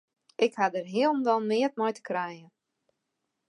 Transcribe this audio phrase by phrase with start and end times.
[0.45, 2.51] Ik ha dêr hielendal neat mei te krijen.